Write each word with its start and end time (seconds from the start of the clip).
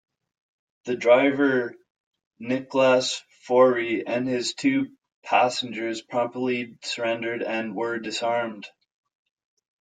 The 0.85 0.95
driver, 0.95 1.75
Nicolaas 2.39 3.21
Fourie, 3.45 4.03
and 4.07 4.27
his 4.27 4.55
two 4.55 4.97
passengers 5.21 6.01
promptly 6.01 6.79
surrendered 6.81 7.43
and 7.43 7.75
were 7.75 7.99
disarmed. 7.99 8.65